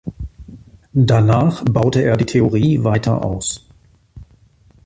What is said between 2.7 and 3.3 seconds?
weiter